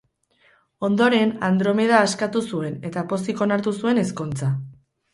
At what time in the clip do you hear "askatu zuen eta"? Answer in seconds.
2.07-3.07